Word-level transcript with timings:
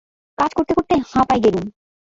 কাজ 0.37 0.51
করতে 0.53 0.73
করতে 0.73 0.93
হাঁপায় 1.11 1.41
গেলুম। 1.43 1.65